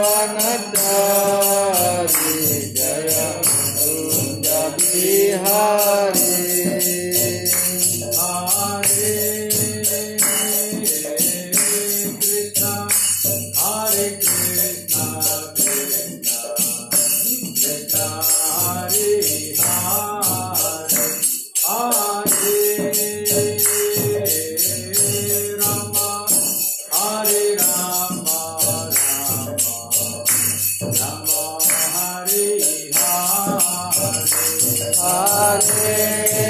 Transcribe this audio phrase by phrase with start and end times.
[0.00, 1.49] Jagata
[35.82, 36.49] Música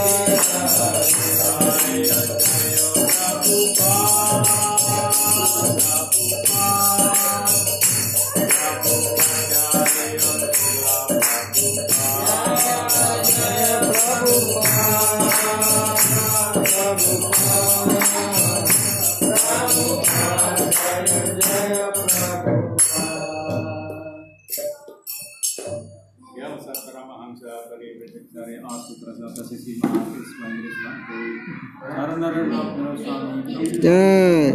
[32.41, 33.45] Karena Rana Swami
[33.77, 34.49] Jai.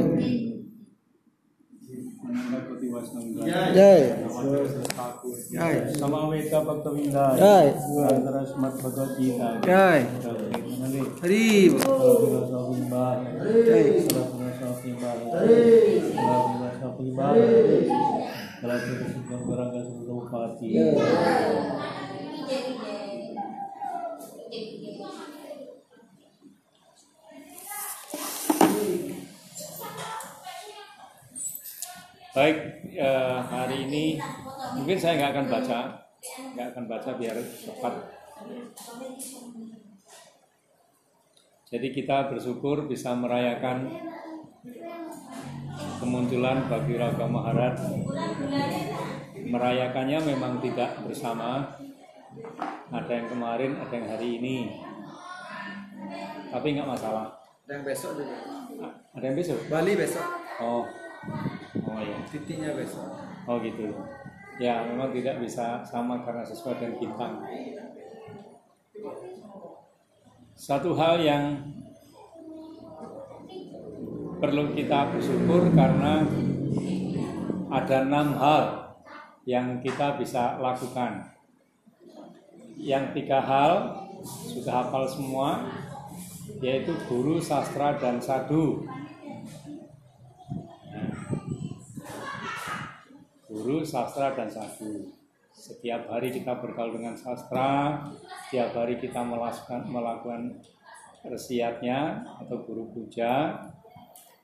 [2.19, 3.79] Manandapati Wasnam Jai.
[5.55, 5.75] Jai.
[5.95, 7.79] Samaveta Bhaktavindha Jai.
[8.11, 10.03] Antara Smart Bhagavad Gita Jai.
[10.03, 11.71] Hari Hari
[32.37, 34.21] Baik, eh, hari ini
[34.77, 35.81] mungkin saya nggak akan baca,
[36.53, 37.95] nggak akan baca biar cepat.
[41.73, 43.89] Jadi kita bersyukur bisa merayakan
[45.97, 48.05] kemunculan Bagi Raga Maharaj.
[49.41, 51.73] Merayakannya memang tidak bersama,
[52.93, 54.57] ada yang kemarin, ada yang hari ini.
[56.53, 57.33] Tapi nggak masalah.
[57.65, 58.37] Dan besok juga.
[59.17, 59.59] Ada yang besok?
[59.73, 60.27] Bali besok.
[60.61, 60.85] Oh,
[61.97, 62.17] oh ya.
[62.29, 63.09] Titinya besok.
[63.49, 63.97] Oh gitu.
[64.61, 67.35] Ya memang tidak bisa sama karena sesuai dengan bintang.
[70.57, 71.45] Satu hal yang
[74.37, 76.25] perlu kita bersyukur karena
[77.73, 78.65] ada enam hal
[79.45, 81.33] yang kita bisa lakukan.
[82.77, 83.73] Yang tiga hal
[84.27, 85.71] sudah hafal semua,
[86.61, 88.85] yaitu guru, sastra, dan sadu.
[93.57, 95.09] Guru, sastra, dan sadu.
[95.57, 98.05] Setiap hari kita bergaul dengan sastra,
[98.45, 100.61] setiap hari kita melakukan, melakukan
[101.25, 103.57] resiatnya atau guru puja.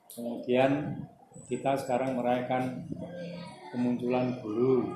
[0.08, 1.04] Kemudian
[1.52, 2.88] kita sekarang merayakan
[3.76, 4.88] kemunculan guru.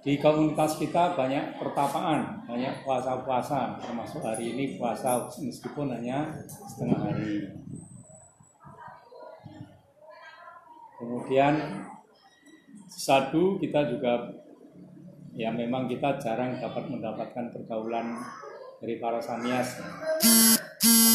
[0.00, 7.52] Di komunitas kita banyak pertapaan, banyak puasa-puasa, termasuk hari ini puasa meskipun hanya setengah hari.
[11.00, 11.56] Kemudian
[12.92, 14.28] satu kita juga
[15.32, 18.20] ya memang kita jarang dapat mendapatkan pergaulan
[18.84, 19.80] dari para sanias.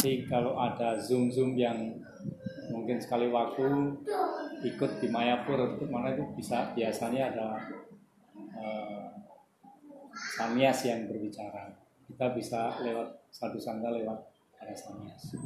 [0.02, 2.02] Tapi kalau ada zoom zoom yang
[2.74, 3.94] mungkin sekali waktu
[4.66, 7.48] ikut di Mayapur atau mana itu bisa biasanya ada
[8.58, 9.06] eh,
[10.34, 11.78] sanias yang berbicara.
[12.10, 14.18] Kita bisa lewat satu sangga lewat
[14.58, 15.38] para sanias.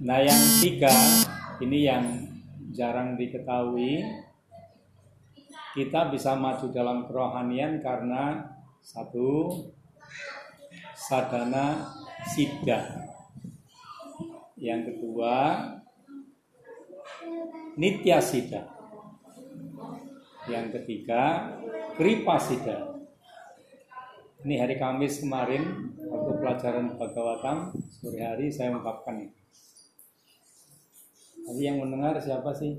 [0.00, 0.92] Nah yang tiga
[1.60, 2.31] ini yang
[2.72, 4.00] jarang diketahui
[5.72, 8.44] kita bisa maju dalam kerohanian karena
[8.80, 9.48] satu
[10.92, 11.92] sadana
[12.32, 13.08] sida.
[14.60, 15.34] Yang kedua
[17.80, 18.68] nitya sida.
[20.48, 21.56] Yang ketiga
[21.96, 22.92] kripa sida.
[24.42, 29.41] Ini hari Kamis kemarin waktu pelajaran Bhagavatam sore hari saya ungkapkan ini
[31.42, 32.78] Tadi yang mendengar siapa sih?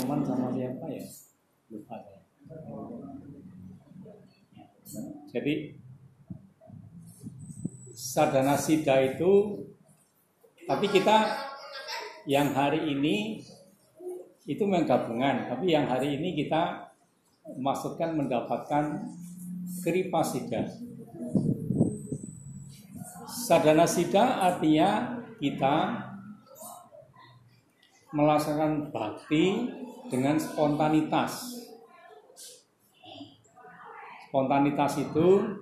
[0.00, 1.04] Teman sama siapa ya?
[1.72, 2.20] Lupa saya.
[5.30, 5.78] Jadi
[7.94, 9.62] sadana sida itu
[10.66, 11.30] tapi kita
[12.26, 13.42] yang hari ini
[14.46, 16.90] itu menggabungan, tapi yang hari ini kita
[17.58, 19.06] maksudkan mendapatkan
[19.82, 20.66] kripa sida.
[23.30, 26.09] Sadana sida artinya kita
[28.10, 29.70] melaksanakan bakti
[30.10, 31.62] dengan spontanitas.
[34.30, 35.58] Spontanitas itu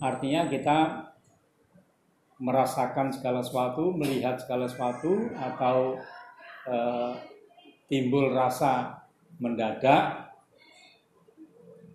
[0.00, 0.78] artinya kita
[2.40, 6.00] merasakan segala sesuatu, melihat segala sesuatu, atau
[6.68, 7.12] eh,
[7.88, 9.04] timbul rasa
[9.36, 10.32] mendadak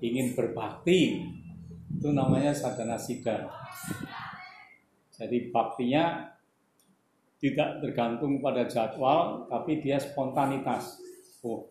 [0.01, 1.25] ingin berbakti.
[1.97, 3.49] Itu namanya sadhana sida.
[5.15, 6.34] Jadi baktinya
[7.39, 10.99] tidak tergantung pada jadwal, tapi dia spontanitas.
[11.45, 11.69] Oh,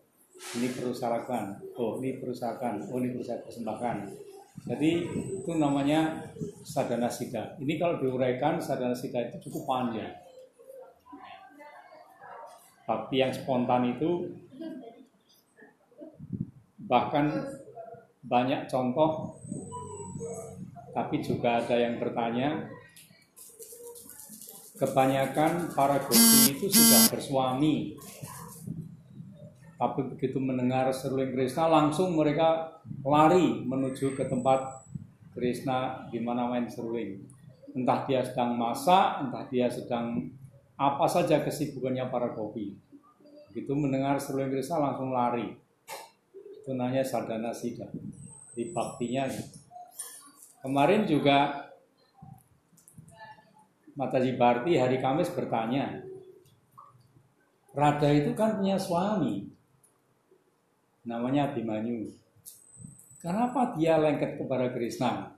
[0.55, 3.97] ini perusahaan, oh ini perusahaan, oh ini perusahaan persembahkan.
[4.65, 4.91] Jadi
[5.43, 6.31] itu namanya
[6.63, 7.59] sadana sida.
[7.59, 10.15] Ini kalau diuraikan sadana sida itu cukup panjang.
[12.85, 14.29] Tapi yang spontan itu
[16.85, 17.29] bahkan
[18.25, 19.41] banyak contoh,
[20.93, 22.69] tapi juga ada yang bertanya,
[24.75, 27.95] kebanyakan para gopi itu sudah bersuami.
[29.75, 34.87] Tapi begitu mendengar seruling Krishna, langsung mereka lari menuju ke tempat
[35.35, 37.27] Krishna di mana main seruling.
[37.75, 40.31] Entah dia sedang masak, entah dia sedang
[40.79, 42.71] apa saja kesibukannya para gopi.
[43.51, 45.59] Begitu mendengar seruling Krishna langsung lari.
[46.63, 47.91] Itu namanya sadhana sida.
[48.55, 49.59] Di baktinya gitu.
[50.63, 51.64] Kemarin juga
[53.95, 56.03] Mataji Barti hari Kamis bertanya,
[57.71, 59.47] Radha itu kan punya suami,
[61.07, 62.11] namanya Abhimanyu.
[63.23, 65.31] Kenapa dia lengket kepada Krishna?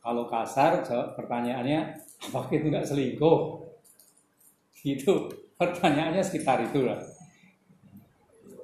[0.00, 1.98] Kalau kasar, jawab pertanyaannya,
[2.30, 3.38] apakah itu nggak selingkuh?
[4.86, 5.28] Itu
[5.58, 7.02] pertanyaannya sekitar itulah.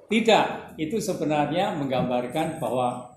[0.06, 3.10] Tidak, itu sebenarnya menggambarkan bahwa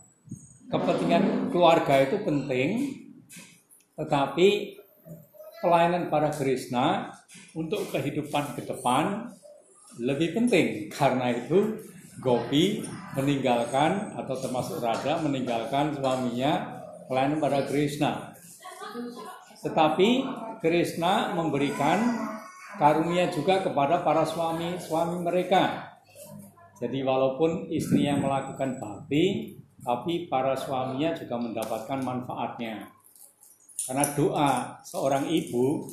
[0.74, 2.98] kepentingan keluarga itu penting,
[3.94, 4.78] tetapi
[5.60, 7.12] pelayanan para Krishna
[7.56, 9.32] untuk kehidupan ke depan
[10.00, 11.82] lebih penting karena itu
[12.20, 12.84] Gopi
[13.16, 18.36] meninggalkan atau termasuk Radha meninggalkan suaminya pelayanan pada Krishna.
[19.63, 20.28] Tetapi
[20.60, 22.00] Krishna memberikan
[22.75, 25.96] karunia juga kepada para suami-suami mereka.
[26.80, 32.99] Jadi walaupun istrinya melakukan bakti, tapi para suaminya juga mendapatkan manfaatnya.
[33.88, 34.51] Karena doa
[34.83, 35.88] seorang ibu,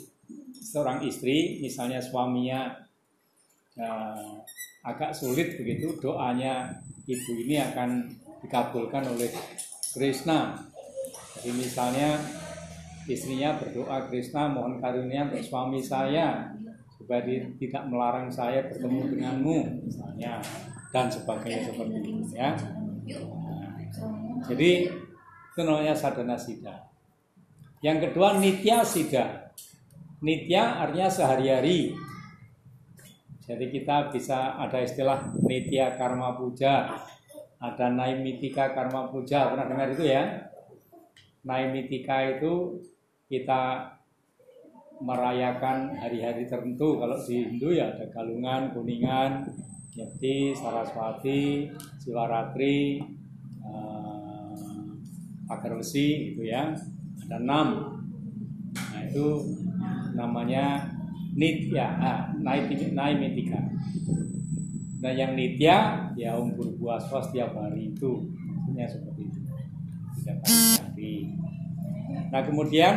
[0.59, 2.75] seorang istri, misalnya suaminya
[3.79, 4.33] eh,
[4.83, 8.11] agak sulit begitu, doanya ibu ini akan
[8.43, 9.31] dikabulkan oleh
[9.95, 10.67] Krishna.
[11.37, 12.19] Jadi misalnya
[13.07, 16.51] istrinya berdoa Krishna mohon karunia untuk suami saya
[16.97, 17.23] supaya
[17.61, 20.43] tidak melarang saya bertemu denganmu misalnya
[20.91, 22.51] dan sebagainya seperti itu ya.
[23.15, 23.79] Nah,
[24.51, 24.71] jadi
[25.55, 26.96] itu namanya sadhana sida.
[27.85, 29.53] Yang kedua nitya sida.
[30.25, 31.93] Nitya artinya sehari-hari.
[33.47, 36.99] Jadi kita bisa ada istilah nitya karma puja,
[37.63, 39.53] ada naimitika karma puja.
[39.53, 40.51] Pernah dengar itu ya?
[41.47, 42.83] Naimitika itu
[43.31, 43.95] kita
[44.99, 46.97] merayakan hari-hari tertentu.
[46.99, 49.45] Kalau di Hindu ya ada Galungan, Kuningan,
[49.95, 52.99] Nyepti, Saraswati, Siwaratri,
[53.63, 54.91] eh,
[55.47, 56.73] Pagar Besi gitu ya.
[57.27, 57.69] Ada enam.
[58.75, 59.27] Nah itu
[60.15, 60.95] namanya
[61.35, 63.61] nitya, ah, naimitika.
[65.03, 69.41] Nah yang nitya ya umur buah setiap hari itu, maksudnya seperti itu.
[70.23, 70.39] Tidak
[70.81, 71.15] hari.
[72.31, 72.95] Nah kemudian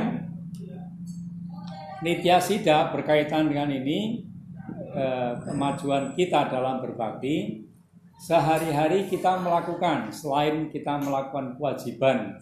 [2.00, 4.24] Nitya Sida berkaitan dengan ini
[4.96, 7.68] eh, kemajuan kita dalam berbakti
[8.20, 12.40] sehari-hari kita melakukan selain kita melakukan kewajiban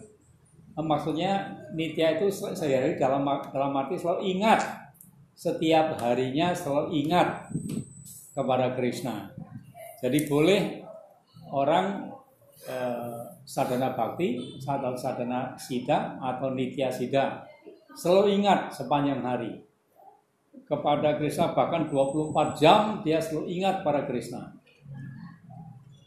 [0.86, 4.60] maksudnya nitya itu sehari-hari dalam dalam arti selalu ingat.
[5.38, 7.46] Setiap harinya selalu ingat
[8.34, 9.30] kepada Krishna.
[10.02, 10.82] Jadi boleh
[11.50, 12.14] orang
[12.66, 17.46] eh, sadana bakti sadana, sadana sida atau nitya sida
[17.98, 19.66] selalu ingat sepanjang hari.
[20.68, 24.54] Kepada Krishna bahkan 24 jam dia selalu ingat pada Krishna.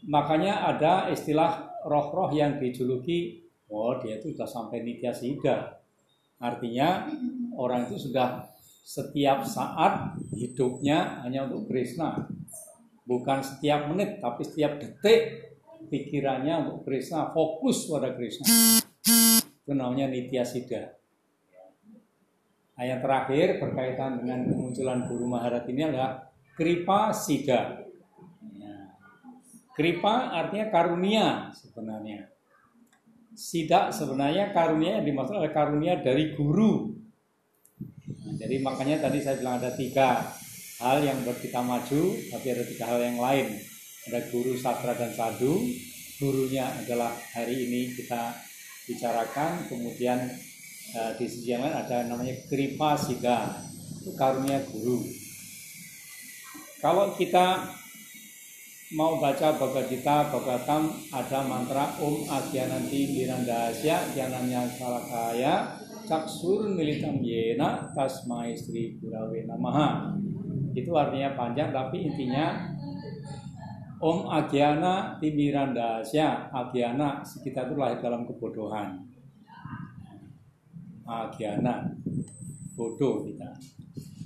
[0.06, 3.41] Makanya ada istilah roh-roh yang dijuluki
[3.72, 5.80] oh dia itu sudah sampai nitya sida
[6.36, 7.08] artinya
[7.56, 8.44] orang itu sudah
[8.84, 12.28] setiap saat hidupnya hanya untuk Krishna
[13.08, 15.48] bukan setiap menit tapi setiap detik
[15.88, 18.44] pikirannya untuk Krishna fokus pada Krishna
[19.64, 21.02] itu namanya nitya sida
[22.72, 27.84] Ayat terakhir berkaitan dengan kemunculan Guru Maharat ini adalah Kripa Sida.
[29.76, 32.31] Kripa artinya karunia sebenarnya.
[33.32, 36.92] Sida sebenarnya karunia yang dimaksud adalah karunia dari guru.
[38.06, 40.20] Nah, jadi makanya tadi saya bilang ada tiga
[40.82, 43.56] hal yang buat kita maju, tapi ada tiga hal yang lain.
[44.10, 45.62] Ada guru sastra dan sadu,
[46.18, 48.34] gurunya adalah hari ini kita
[48.90, 50.26] bicarakan, kemudian
[50.92, 53.64] Nah, di sisi yang lain ada namanya kripa siga,
[54.02, 55.00] itu karunia guru.
[56.84, 57.64] Kalau kita
[58.92, 67.88] mau baca Bhagavad Gita, Bhagavatam, ada mantra Om Agyananti Mirandasya Gyananya Salakaya Caksur Militam Yena
[67.96, 70.12] Tasmai Sri Gurawe Namaha.
[70.76, 72.68] Itu artinya panjang tapi intinya
[74.02, 79.08] Om Agyana Timirandasya Agyana kita itu lahir dalam kebodohan.
[81.08, 81.88] Agiana
[82.76, 83.56] bodoh kita.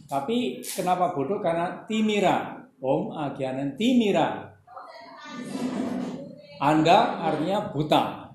[0.06, 1.38] Tapi kenapa bodoh?
[1.38, 2.58] Karena timira.
[2.76, 4.56] Om agianan timira
[6.57, 8.33] anda artinya buta.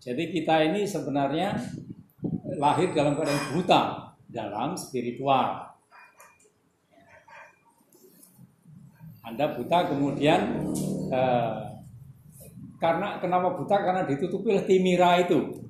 [0.00, 1.52] Jadi kita ini sebenarnya
[2.56, 3.80] lahir dalam keadaan buta
[4.32, 5.76] dalam spiritual.
[9.20, 10.40] Anda buta kemudian
[11.12, 11.58] eh,
[12.80, 13.76] karena kenapa buta?
[13.76, 15.68] Karena ditutupi oleh timira itu.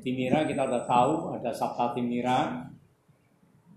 [0.00, 2.68] Timira kita sudah tahu ada Sabta Timira.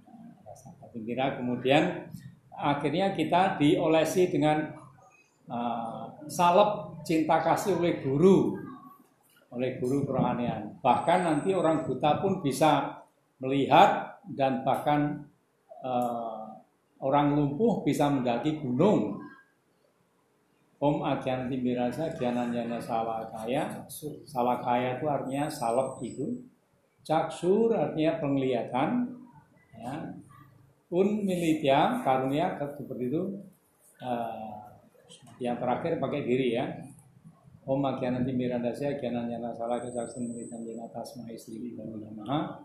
[0.07, 2.11] Ada Sabta Timira kemudian
[2.51, 4.71] akhirnya kita diolesi dengan
[5.51, 8.57] uh, salep cinta kasih oleh guru
[9.53, 10.81] oleh guru kerohanian.
[10.81, 13.03] Bahkan nanti orang buta pun bisa
[13.37, 15.29] melihat dan bahkan
[15.85, 16.57] uh,
[17.03, 19.21] orang lumpuh bisa mendaki gunung
[20.83, 23.87] Om Agyanti Mirasa Gyananyana Salakaya
[24.27, 26.43] Salakaya itu artinya salep itu
[27.03, 29.11] Caksur artinya penglihatan
[29.75, 29.95] ya.
[30.93, 33.23] Un militya karunia seperti itu
[34.03, 34.52] uh,
[35.41, 36.65] yang terakhir pakai diri ya
[37.63, 42.59] Om Agyananti Mirandasya Gyananyana Salakaya Caksur Militan Jena Tasma Istri Maha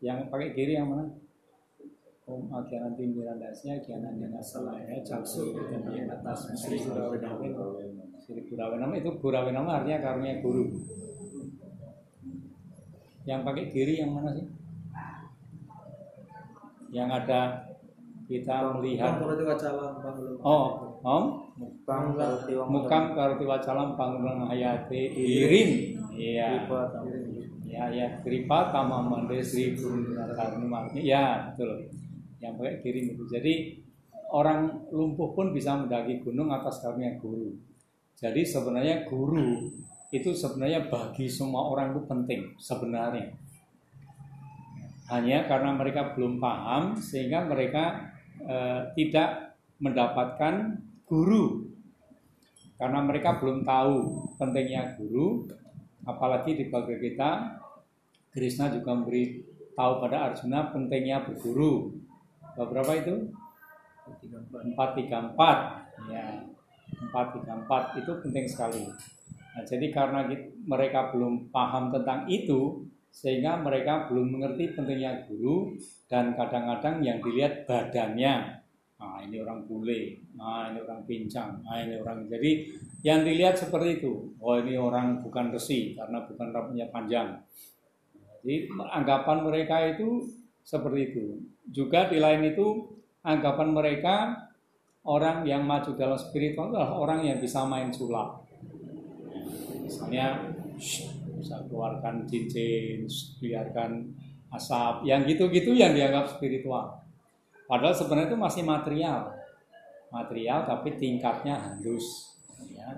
[0.00, 1.04] yang pakai diri yang mana?
[2.28, 5.56] Om Agyananti Mirandasnya Gyananyana Salaya Caksu
[5.92, 7.40] yang atas Sri Gurawenama
[8.20, 10.72] Sri Gurawenama itu Gurawenama artinya karunia guru
[13.28, 14.48] yang pakai diri yang mana sih?
[16.88, 17.67] Yang ada
[18.28, 19.16] kita melihat
[20.44, 20.66] oh
[21.00, 21.24] om?
[21.58, 26.68] Mukam karuti wong mukam karuti wacalam pangulang hayati irin iya.
[27.68, 29.74] Ya ya kripa tama mande sri
[30.36, 31.88] karni ya betul.
[32.38, 33.24] Yang pakai kirim itu.
[33.28, 33.54] Jadi
[34.30, 37.56] orang lumpuh pun bisa mendaki gunung atas karunia guru.
[38.18, 39.68] Jadi sebenarnya guru
[40.08, 43.34] itu sebenarnya bagi semua orang itu penting sebenarnya.
[45.08, 48.12] Hanya karena mereka belum paham sehingga mereka
[48.44, 51.66] eh, tidak mendapatkan guru.
[52.78, 53.94] Karena mereka belum tahu
[54.38, 55.50] pentingnya guru
[56.06, 57.30] apalagi di Bhagavad Gita
[58.32, 59.42] Krishna juga memberi
[59.74, 61.90] tahu pada Arjuna pentingnya berguru.
[62.54, 63.30] Beberapa itu?
[64.08, 65.36] 434
[66.08, 66.40] ya
[67.12, 68.82] 434 itu penting sekali.
[69.54, 70.24] Nah, jadi karena
[70.64, 75.74] mereka belum paham tentang itu sehingga mereka belum mengerti pentingnya guru
[76.06, 78.62] dan kadang-kadang yang dilihat badannya.
[78.98, 82.70] Nah ini orang bule nah ini orang pincang nah ini orang jadi
[83.02, 84.38] yang dilihat seperti itu.
[84.38, 87.42] Oh ini orang bukan resi karena bukan rambutnya panjang.
[88.38, 90.30] Jadi anggapan mereka itu
[90.62, 91.42] seperti itu.
[91.74, 92.86] Juga di lain itu
[93.26, 94.46] anggapan mereka
[95.02, 98.46] orang yang maju dalam spiritual adalah orang yang bisa main sulap.
[99.82, 100.54] Misalnya
[101.38, 103.06] bisa keluarkan cincin
[103.38, 104.10] biarkan
[104.52, 107.04] asap yang gitu-gitu yang dianggap spiritual.
[107.68, 109.32] Padahal sebenarnya itu masih material.
[110.08, 112.32] Material tapi tingkatnya halus
[112.72, 112.88] ya.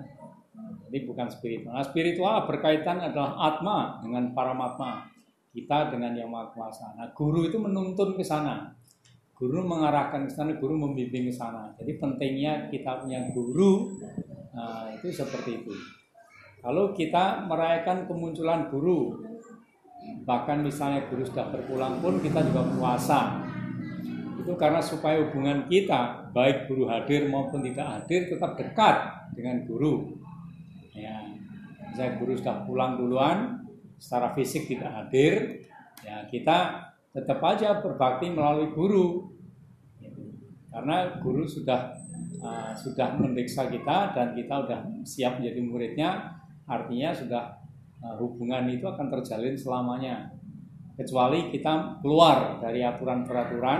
[0.87, 1.75] jadi bukan spiritual.
[1.75, 5.07] Nah, spiritual berkaitan adalah atma dengan paramatma.
[5.51, 6.95] Kita dengan yang maha kuasa.
[6.95, 8.71] Nah guru itu menuntun ke sana.
[9.35, 11.75] Guru mengarahkan ke sana guru membimbing ke sana.
[11.75, 13.99] Jadi pentingnya kita punya guru
[14.55, 15.75] nah, itu seperti itu
[16.61, 19.17] kalau kita merayakan kemunculan guru
[20.25, 23.41] bahkan misalnya guru sudah berpulang pun kita juga puasa.
[24.41, 28.95] Itu karena supaya hubungan kita baik guru hadir maupun tidak hadir tetap dekat
[29.37, 30.17] dengan guru.
[30.93, 31.21] Ya
[31.89, 33.37] misalnya guru sudah pulang duluan
[34.01, 35.61] secara fisik tidak hadir
[36.01, 39.29] ya kita tetap aja berbakti melalui guru.
[40.71, 41.91] Karena guru sudah
[42.39, 47.43] uh, sudah mendeksa kita dan kita sudah siap menjadi muridnya artinya sudah
[48.01, 50.33] uh, hubungan itu akan terjalin selamanya.
[50.97, 53.79] Kecuali kita keluar dari aturan peraturan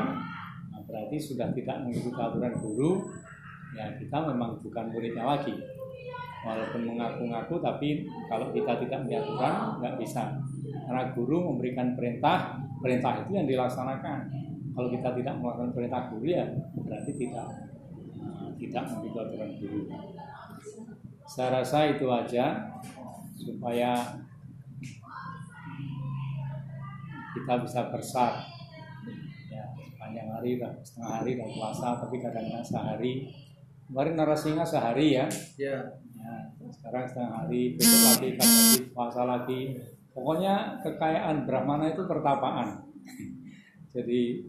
[0.73, 3.05] nah, berarti sudah tidak mengikuti aturan guru
[3.77, 5.53] ya kita memang bukan muridnya lagi.
[6.41, 10.41] Walaupun mengaku-ngaku tapi kalau kita tidak mengaturan nggak bisa.
[10.87, 14.19] Karena guru memberikan perintah perintah itu yang dilaksanakan.
[14.71, 17.47] Kalau kita tidak melakukan perintah guru ya berarti tidak
[18.57, 19.81] tidak mengikuti aturan guru
[21.31, 22.75] saya rasa itu aja
[23.39, 24.19] supaya
[27.31, 28.51] kita bisa bersat
[29.47, 29.63] ya
[29.95, 33.31] panjang hari dah setengah hari dan puasa tapi kadang-kadang sehari
[33.87, 35.79] kemarin narasinya sehari ya Ya.
[36.21, 36.37] Ya,
[36.69, 39.61] sekarang setengah hari, besok lagi, kan lagi, puasa lagi.
[40.13, 42.77] Pokoknya kekayaan Brahmana itu pertapaan.
[43.97, 44.45] Jadi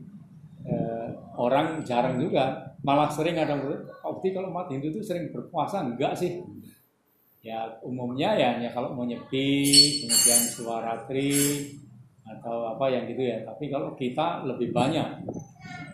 [0.68, 3.55] eh, orang jarang juga, malah sering ada
[4.03, 6.42] Okti kalau umat Hindu itu sering berpuasa, enggak sih?
[7.42, 9.66] Ya umumnya ya, ya kalau mau nyepi,
[10.07, 11.35] kemudian suaratri
[12.23, 13.42] atau apa yang gitu ya.
[13.42, 15.27] Tapi kalau kita lebih banyak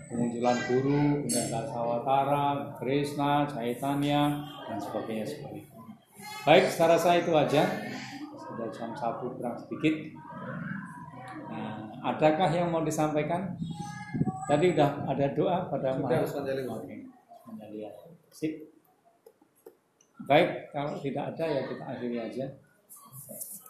[0.09, 5.77] kemunculan guru, kemudian Dasawatara, Krishna, Chaitanya, dan sebagainya seperti itu.
[6.45, 7.65] Baik, secara saya itu aja.
[8.41, 9.95] Sudah jam satu kurang sedikit.
[11.53, 13.57] Nah, adakah yang mau disampaikan?
[14.49, 16.25] Tadi udah ada doa pada Sudah.
[16.81, 16.97] Oke,
[17.45, 17.93] Mandalia.
[18.33, 18.73] Sip.
[20.25, 22.47] Baik, kalau tidak ada ya kita akhiri aja.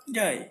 [0.09, 0.49] Jai.